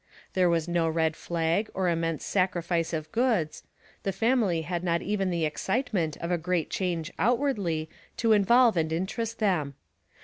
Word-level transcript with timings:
There 0.33 0.49
was 0.49 0.67
no 0.67 0.89
red 0.89 1.15
flag 1.15 1.69
or 1.75 1.87
immense 1.87 2.25
sacrifice 2.25 2.91
of 2.91 3.11
goods; 3.11 3.61
the 4.01 4.09
fami 4.09 4.41
ly 4.47 4.61
had 4.61 4.83
not 4.83 5.03
even 5.03 5.29
the 5.29 5.45
excitement 5.45 6.17
of 6.17 6.31
a 6.31 6.39
great 6.39 6.71
change 6.71 7.13
outwardly 7.19 7.87
to 8.17 8.31
involve 8.31 8.77
and 8.77 8.91
interest 8.91 9.37
them. 9.37 9.75